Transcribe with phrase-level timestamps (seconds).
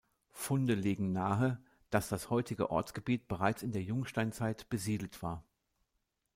[0.31, 5.43] Funde legen nahe, dass das heutige Ortsgebiet bereits in der Jungsteinzeit besiedelt war.